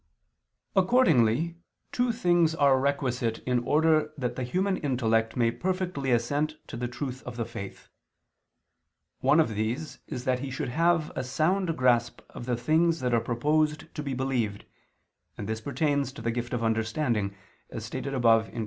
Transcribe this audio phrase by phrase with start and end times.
[0.75, 1.57] Accordingly,
[1.91, 6.87] two things are requisite in order that the human intellect may perfectly assent to the
[6.87, 7.87] truth of the faith:
[9.19, 13.13] one of these is that he should have a sound grasp of the things that
[13.13, 14.65] are proposed to be believed,
[15.37, 17.35] and this pertains to the gift of understanding,
[17.69, 18.59] as stated above (Q.